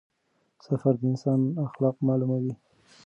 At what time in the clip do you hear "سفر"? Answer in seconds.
0.65-0.93